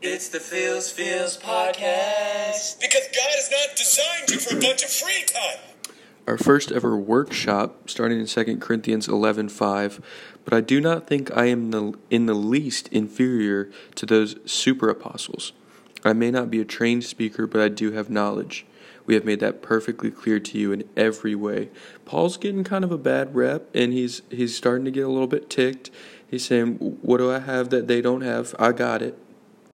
[0.00, 2.80] It's the Feels Feels podcast.
[2.80, 5.58] Because God has not designed you for a bunch of free time.
[6.24, 10.00] Our first ever workshop starting in 2 Corinthians 11:5,
[10.44, 14.88] but I do not think I am the, in the least inferior to those super
[14.88, 15.52] apostles.
[16.04, 18.66] I may not be a trained speaker, but I do have knowledge.
[19.04, 21.70] We have made that perfectly clear to you in every way.
[22.04, 25.26] Paul's getting kind of a bad rep and he's he's starting to get a little
[25.26, 25.90] bit ticked.
[26.24, 28.54] He's saying, "What do I have that they don't have?
[28.60, 29.18] I got it."